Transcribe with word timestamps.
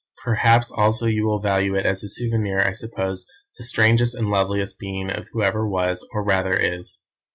Perhaps 0.23 0.71
also 0.71 1.05
you 1.05 1.27
will 1.27 1.37
value 1.39 1.75
it 1.75 1.85
as 1.85 2.03
a 2.03 2.09
souvenir 2.09 2.57
of, 2.57 2.65
I 2.65 2.71
suppose, 2.73 3.23
the 3.59 3.63
strangest 3.63 4.15
and 4.15 4.29
loveliest 4.31 4.79
being 4.79 5.09
who 5.31 5.43
ever 5.43 5.69
was, 5.69 6.03
or 6.11 6.23
rather, 6.23 6.57
is. 6.57 6.99